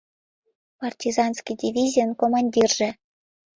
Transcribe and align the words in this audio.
—Партизанский 0.79 1.57
дивизийын 1.63 2.11
командирже... 2.21 2.89